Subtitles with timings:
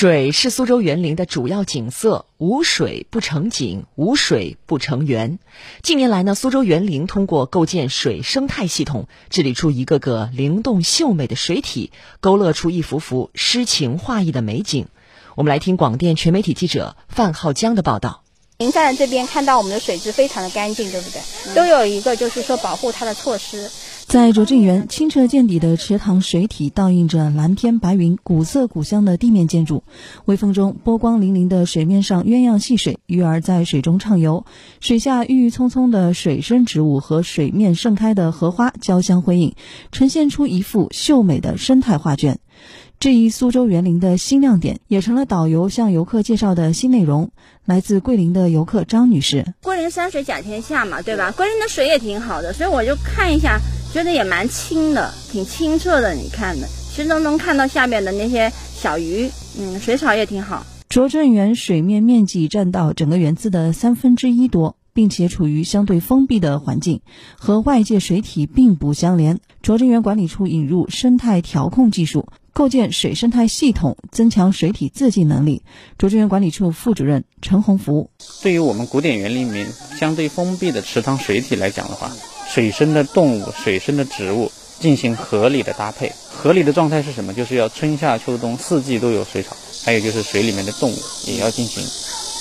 [0.00, 5.40] 水是苏州园林的主要景色，无水不成景，无水不成园。
[5.82, 11.90] 近年来呢，苏州园林通过构建水生态系统，治理出一个个灵动秀美的水体，
[12.20, 14.86] 勾勒出一幅幅诗情画意的美景。
[15.34, 18.22] 我们来听广电全媒体记者范浩江的报道。
[18.58, 21.54] 您在这边看到我们的水质非常的干净，对不对？
[21.56, 23.68] 都有一个就是说保护它的措施。
[24.08, 29.82] 在拙政园，清澈见底的池塘水体倒映着蓝天白云、古色古香的地面建筑。
[30.24, 34.46] 微风中，波光粼粼的水面上鸳鸯戏水，鱼儿在水中畅游。
[34.80, 39.54] 水下郁郁葱葱的水生植物和水面盛开的荷花交相辉映，
[39.92, 42.38] 呈现出一幅秀美的生态画卷。
[42.98, 47.30] 这一苏州园林的新亮点，也成了导游向游客介绍的新内容。
[47.66, 51.30] 来自桂林的游客张女士：“桂林山水甲天下嘛，对吧？
[51.32, 53.60] 桂林的水也挺好的，所以我就看一下。”
[53.92, 56.14] 觉得也蛮清的，挺清澈的。
[56.14, 60.64] 你看的，其实都能看到下面的那些小鱼，嗯，水草也挺好。
[60.88, 67.00] 拙政园水面面积占到整个园子的三分之一多，并且处于相对封闭的环境，
[67.38, 69.40] 和外界水体并不相连。
[69.62, 75.62] 拙政园管理处引入生态调控技术，构建水生态系统，增强水体自净能力。
[75.98, 78.10] 拙政园管理处副主任陈洪福：
[78.42, 82.10] 对于我们古典园林里面相对封闭的池塘水体来讲的话。
[82.48, 87.34] 水生的动物、水生的植物进行合理的搭配，合理的状态是什么？
[87.34, 90.96] 就是要春夏秋冬四季都有水草，还有就是水里面的动物
[91.26, 91.84] 也要进行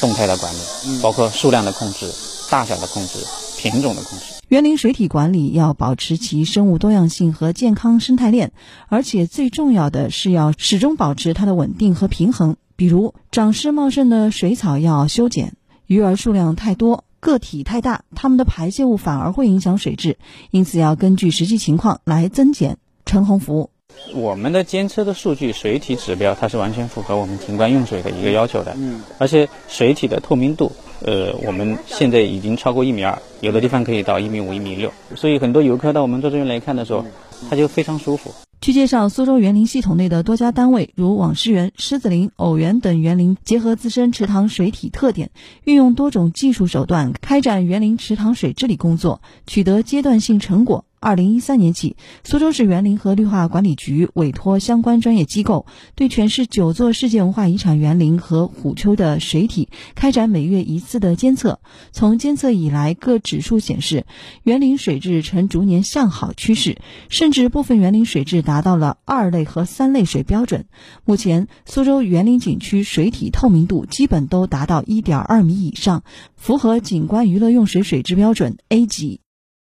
[0.00, 2.10] 动态的管理，包括数量的控制、
[2.50, 3.18] 大小的控制、
[3.56, 4.24] 品种的控制。
[4.48, 8.52] 园林水体管理要保持其生物多样性和健康生态链，
[8.88, 12.56] 而且最重要的是要始终保持它的稳定和平衡。
[12.74, 15.54] 比如，长势茂盛的水草要修剪，
[15.86, 17.04] 鱼儿数量太多。
[17.22, 20.18] 个体太大，它们的排泄物反而会影响水质，
[20.50, 22.78] 因此要根据实际情况来增减。
[23.06, 23.70] 陈洪福，
[24.12, 28.74] 我们的监测的数据水体指标，它是完全符合我们景观用水的一个要求的。
[28.76, 37.04] 嗯，而且水体的透明度，呃，我们现在已经超过一米二，有的地方可以到一米五、一米六，所以很多游客到我们这边来看的时候，
[37.48, 38.34] 他就非常舒服。
[38.62, 45.32] 据介绍，苏州园林系统内的多家单位，如网师园、狮子林、偶园等园林，结合自身池塘水体特点，
[45.64, 50.84] 运用多种技术手段，开展园林池塘水治理工作，取得阶段性成果。
[51.02, 61.58] 二零一三年起，苏州市园林和绿化管理局委托相关专业机构，对全市九座世界文化遗产园林和虎丘的水体开展每月一次的监测。
[61.90, 64.06] 从监测以来，各指数显示，
[64.44, 70.66] 园林水质呈逐年向好趋势，甚至部分园林水质达到了二类和三类水标准。
[71.04, 76.04] 目前，苏州园林景区水体透明度基本都达到一点二米以上，
[76.36, 79.20] 符合景观娱乐用水水质标准 A 级。